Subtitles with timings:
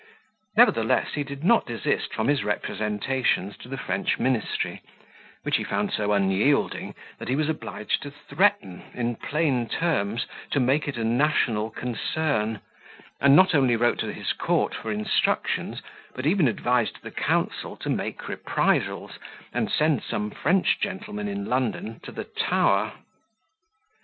[0.57, 4.81] Nevertheless, he did not desist from his representations to the French ministry,
[5.43, 10.59] which he found so unyielding, that he was obliged to threaten, in plain terms, to
[10.59, 12.61] make it a national concern;
[13.19, 15.83] and not only wrote to his court for instructions,
[16.15, 19.19] but even advised the council to make reprisals,
[19.53, 22.93] and send some French gentleman in London to the Tower.